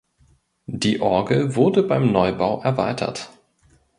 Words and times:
Die 0.65 0.99
Orgel 0.99 1.55
wurde 1.55 1.83
beim 1.83 2.11
Neubau 2.11 2.63
erweitert. 2.63 3.29